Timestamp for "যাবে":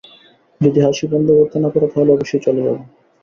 2.65-2.81